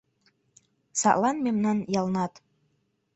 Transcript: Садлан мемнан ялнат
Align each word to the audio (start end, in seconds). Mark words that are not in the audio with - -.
Садлан 0.99 1.37
мемнан 1.45 1.77
ялнат 1.99 2.33